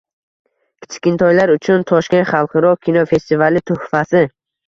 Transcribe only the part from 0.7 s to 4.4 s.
Kichkintoylar uchun Toshkent xalqaro kinofestivali tuhfasi